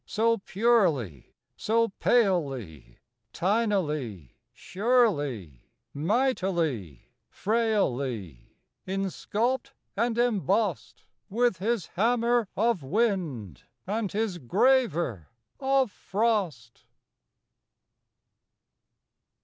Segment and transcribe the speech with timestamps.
[0.07, 2.97] So purely, so palely,
[3.33, 5.61] Tinily, surely,
[5.93, 8.55] Mightily, frailly,
[8.87, 15.27] Insculped and embossed, With His hammer of wind, And His graver
[15.59, 16.85] of frost."